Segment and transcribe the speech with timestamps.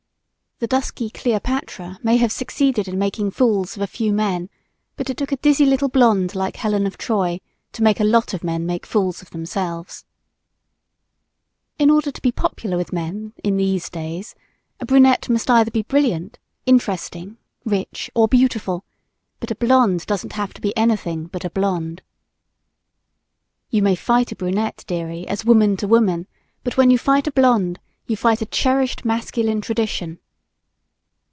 [0.61, 4.47] The dusky Cleopatra may have succeeded in making fools of a few men,
[4.95, 8.35] but it took a dizzy little blonde like Helen of Troy to make a lot
[8.35, 10.05] of men make fools of themselves.
[11.79, 14.35] In order to be popular with men, in these days,
[14.79, 16.37] a brunette must be either brilliant,
[16.67, 18.85] interesting, rich or beautiful;
[19.39, 22.03] but a blonde doesn't have to be anything but a blonde.
[23.71, 26.27] You may fight a brunette, dearie, as woman to woman,
[26.63, 30.19] but when you fight a blonde you fight a cherished masculine tradition.